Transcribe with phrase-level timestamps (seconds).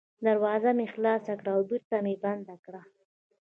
[0.25, 2.81] دروازه مې خلاصه کړه او بېرته مې بنده کړه.